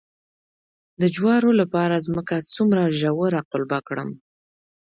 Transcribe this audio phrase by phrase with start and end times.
[1.01, 4.09] د جوارو لپاره ځمکه څومره ژوره قلبه کړم؟